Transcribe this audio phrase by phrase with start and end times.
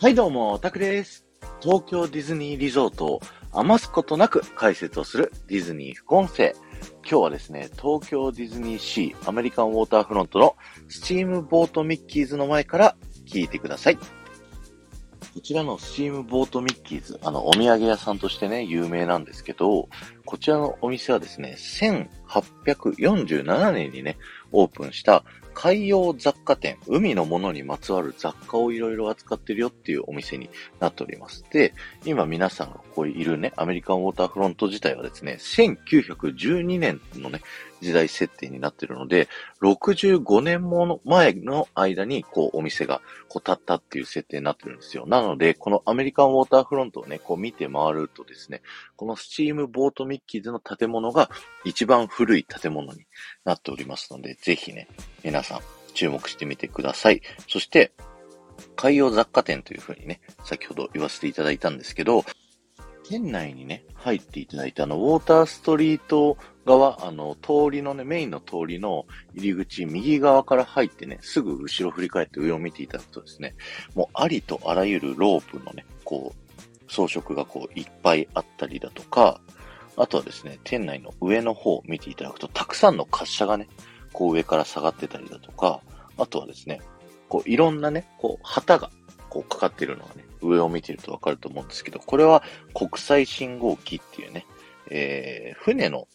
[0.00, 1.26] はいどうも、タクです。
[1.60, 6.54] 東京ディズニーリゾートを余すことなく解説をするディズニー副音声。
[7.02, 10.54] 今日はですね、東京ディズニーシーアメリカンウォーターフロントの
[10.86, 13.96] スチームボートミッキーズの前から聞いてください。
[13.96, 19.88] こちらのスチームボートミッキーズ、あの、お土産屋さんとしてね、有名なんですけど、
[20.28, 24.18] こちらのお店はですね、1847年にね、
[24.52, 25.24] オープンした
[25.54, 31.46] 海洋雑貨店、海のものにまつわる雑貨をいろいろ扱ってるよっていうお店になっております。
[31.50, 31.72] で、
[32.04, 37.40] 今皆さんがここにいるね、アメリカンウォーターフロント自体はですね、1912年のね、
[37.80, 39.28] 時代設定になってるので、
[39.62, 45.06] 65年もの前の間に、こう、お店が、こう、立ったっていう設定になってるんですよ。
[45.06, 48.62] なので、このアメリカンウォーターフロントをね、こう見て回るとですね、
[48.96, 51.30] このスチームボートミッキーズの建物が
[51.64, 53.06] 一番古い建物に
[53.44, 54.88] なっておりますので、ぜひね、
[55.24, 55.60] 皆さん
[55.94, 57.22] 注目してみてください。
[57.48, 57.92] そして、
[58.76, 62.24] 海洋雑貨店というふうにね、先ほど言わせていただいたんですけど、
[63.08, 73.54] 店内にね、入っていただいたあの、ウォーターストリート側、あの、通りのね、メインの通りの入り口、右側から入ってね、すぐ後ろ振り返って上を見ていただくとですね、
[73.94, 79.40] もうありとあらゆるロープのね、こう、装飾がこう、いっぱいあったりだとか、
[79.98, 83.68] あとはですね、店内の上の方を見ていただくと、たくさんの滑車がね、
[84.12, 85.80] こう上から下がってたりだとか、
[86.16, 86.80] あとはですね、
[87.28, 88.90] こういろんなね、こう旗が
[89.28, 92.42] こうかかってるのがね、上を見てるとわかると思うんですけど、これは
[92.74, 94.46] 国際信号機っていうね、
[94.90, 96.06] えー、船の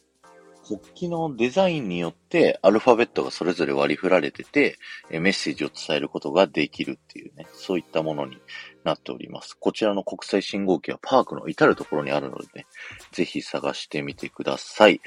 [0.66, 4.78] 国旗のデザインによってアルファベットがそれぞれ割り振られてて、
[5.10, 8.38] メッセージを伝えることができるっていうね、そういったものに
[8.84, 9.58] なっております。
[9.60, 12.66] こちらの国際信号機はパークの至るところにあるのでね、
[13.12, 15.02] ぜひ探してみてください。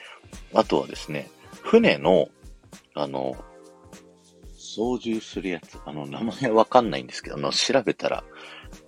[0.53, 1.31] あとはですね、
[1.63, 2.29] 船の、
[2.95, 3.37] あの、
[4.57, 8.25] 操縦するやつ、あの、名前わかんないんですけど、あの、調べたら、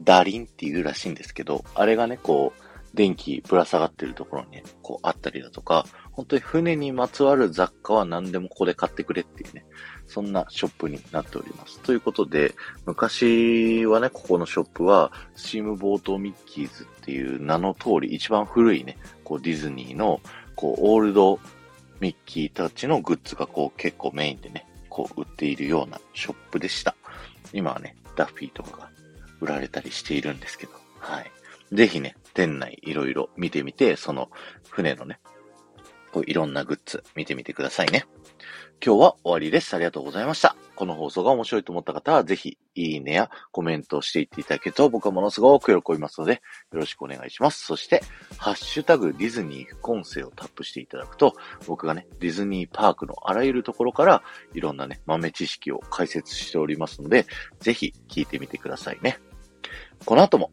[0.03, 9.65] ダリンっていうらしいんですけど、あれがね、こう、電気ぶら下がってるところにね、こうあったりだとか、本当に船にまつわる雑貨は何でもここで買ってくれっていうね、
[10.07, 11.81] そんなショップになっております。
[11.81, 12.55] ということで、
[12.87, 20.21] 昔はね、ここのショップは、スチームボートミッキーズっていう名の通り、一番古いね、こうディズニーの、
[20.57, 21.39] こう、オールド
[22.01, 26.97] ミッキーたちのグッズがこう結構メインでね、こう売っているようなショップでした。
[27.53, 28.91] 今はね、ダッフィーとかが
[29.41, 31.31] 売られたりしているんですけど、はい。
[31.73, 34.31] ぜひね、店内いろいろ見てみて、その
[34.71, 35.21] 船のね、
[36.13, 38.07] こういろんなグッズ見てみてくださいね。
[38.85, 39.75] 今日は終わりです。
[39.75, 40.55] ありがとうございました。
[40.77, 47.65] この放送が面白いと思った方は、ぜひ、いいねやコメントをしていっていただけると、僕はものすごく喜びますので、よろしくお願いします。
[47.65, 48.03] そして、
[48.37, 51.35] ハッシュタグディズニー副音声をタップしていただくと、
[51.67, 54.23] 僕がね、ディズニーパークのあらゆるところから、
[54.55, 57.27] いろんなね、豆知識を解説しておりますので、
[57.59, 59.19] ぜひ聞いてみてくださいね。
[60.05, 60.53] この後も、